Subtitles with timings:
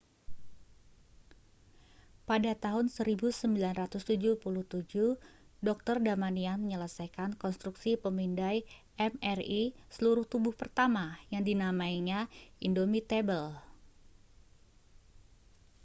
[2.29, 4.01] "pada tahun 1977
[5.67, 5.95] dr.
[6.07, 8.57] damadian menyelesaikan konstruksi pemindai
[9.11, 9.63] mri
[9.95, 12.19] seluruh tubuh pertama yang dinamainya
[12.67, 13.47] indomitable".